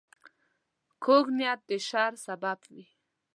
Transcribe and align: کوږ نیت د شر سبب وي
کوږ 1.03 1.25
نیت 1.37 1.59
د 1.69 1.71
شر 1.87 2.11
سبب 2.25 2.59
وي 2.71 2.83